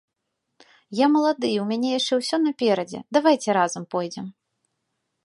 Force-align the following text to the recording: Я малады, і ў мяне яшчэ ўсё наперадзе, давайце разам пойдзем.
Я 0.99 1.07
малады, 1.15 1.47
і 1.51 1.59
ў 1.63 1.65
мяне 1.71 1.89
яшчэ 1.99 2.13
ўсё 2.21 2.37
наперадзе, 2.47 2.99
давайце 3.19 3.49
разам 3.59 3.83
пойдзем. 3.93 4.25